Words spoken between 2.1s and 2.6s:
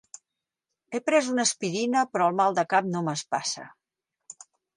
però el mal